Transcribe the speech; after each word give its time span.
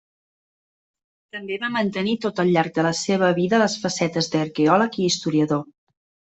També 1.35 1.57
va 1.65 1.69
mantenir 1.75 2.15
tot 2.25 2.41
el 2.45 2.49
llarg 2.57 2.75
de 2.79 2.87
la 2.89 2.95
seva 3.03 3.31
vida 3.43 3.63
les 3.65 3.79
facetes 3.87 4.33
d'arqueòleg 4.35 5.01
i 5.01 5.07
historiador. 5.15 5.67